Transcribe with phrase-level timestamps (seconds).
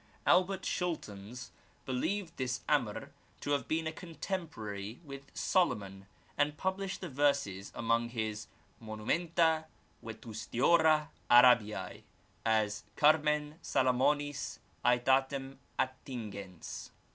[0.25, 1.51] Albert Schultens
[1.85, 6.07] believed this Amr to have been contemporary with Solomon,
[6.39, 8.47] and published the verses among his
[8.83, 9.65] ^ Monumenta
[10.01, 12.01] Vetustiora Arabise,'
[12.43, 16.89] as ^ Carmen Salamonis setatem attingens.'